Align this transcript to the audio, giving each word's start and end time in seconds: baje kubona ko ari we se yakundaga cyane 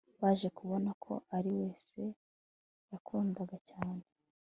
baje 0.21 0.47
kubona 0.57 0.89
ko 1.03 1.13
ari 1.37 1.51
we 1.57 1.67
se 1.87 2.01
yakundaga 2.91 3.57
cyane 3.69 4.03